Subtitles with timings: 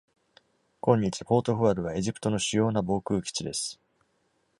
[0.79, 3.79] 今日、ポートフアドはエジプトの主要な防空基地です。